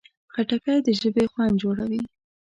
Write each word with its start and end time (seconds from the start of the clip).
خټکی 0.33 0.77
د 0.85 0.87
ژبې 0.99 1.25
خوند 1.31 1.55
جوړوي. 1.61 2.01